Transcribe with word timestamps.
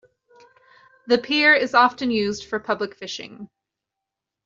The 1.05 1.19
pier 1.19 1.53
is 1.53 1.75
often 1.75 2.09
used 2.09 2.45
for 2.45 2.57
public 2.59 2.95
fishing. 2.95 3.47